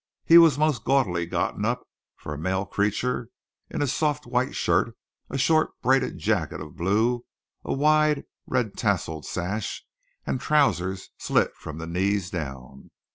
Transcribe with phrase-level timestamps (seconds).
[0.25, 1.83] He was most gaudily gotten up,
[2.15, 3.29] for a male creature,
[3.69, 4.95] in a soft white shirt,
[5.29, 7.23] a short braided jacket of blue,
[7.63, 9.85] a wide, red tasselled sash,
[10.25, 12.89] and trousers slit from the knees down.